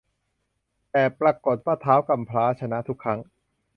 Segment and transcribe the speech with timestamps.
[0.91, 3.19] แต่ปรากฏว่าท้าวกำพร้าชนะทุกครั้ง